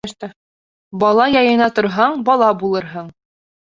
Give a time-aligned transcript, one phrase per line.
[1.03, 3.17] Бала яйына торһаң, бала булырһың.